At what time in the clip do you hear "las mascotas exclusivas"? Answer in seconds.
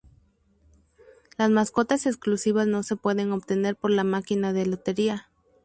1.37-2.65